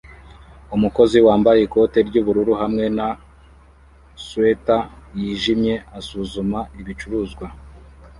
Umukozi 0.75 1.17
wambaye 1.27 1.59
ikote 1.63 1.99
ry'ubururu 2.07 2.53
hamwe 2.61 2.85
na 2.97 3.07
swater 4.25 4.81
yijimye 5.19 5.75
asuzuma 5.99 6.59
ibicuruzwa 6.81 7.47